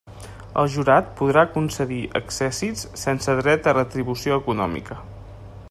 El 0.61 0.69
jurat 0.75 1.11
podrà 1.19 1.43
concedir 1.57 1.99
accèssits 2.21 2.87
sense 3.03 3.37
dret 3.41 3.71
a 3.73 3.75
retribució 3.81 4.41
econòmica. 4.45 4.99